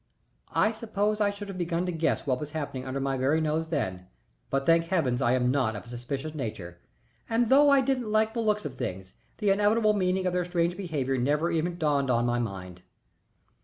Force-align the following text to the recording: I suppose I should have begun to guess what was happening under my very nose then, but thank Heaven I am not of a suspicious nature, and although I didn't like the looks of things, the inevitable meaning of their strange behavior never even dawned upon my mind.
I 0.55 0.71
suppose 0.71 1.21
I 1.21 1.29
should 1.29 1.47
have 1.47 1.59
begun 1.59 1.85
to 1.85 1.91
guess 1.91 2.25
what 2.25 2.39
was 2.39 2.53
happening 2.57 2.87
under 2.87 2.99
my 2.99 3.17
very 3.17 3.39
nose 3.39 3.67
then, 3.69 4.07
but 4.49 4.65
thank 4.65 4.85
Heaven 4.85 5.21
I 5.21 5.33
am 5.33 5.51
not 5.51 5.75
of 5.75 5.83
a 5.85 5.89
suspicious 5.89 6.33
nature, 6.33 6.79
and 7.29 7.43
although 7.43 7.69
I 7.69 7.81
didn't 7.81 8.11
like 8.11 8.33
the 8.33 8.39
looks 8.41 8.65
of 8.65 8.77
things, 8.77 9.13
the 9.37 9.51
inevitable 9.51 9.93
meaning 9.93 10.25
of 10.25 10.33
their 10.33 10.43
strange 10.45 10.75
behavior 10.75 11.19
never 11.19 11.51
even 11.51 11.77
dawned 11.77 12.09
upon 12.09 12.25
my 12.25 12.39
mind. 12.39 12.81